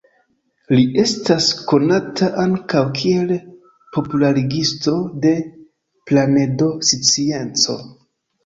[0.77, 3.33] Li estas konata ankaŭ kiel
[3.99, 5.35] popularigisto de
[6.09, 7.79] planedoscienco.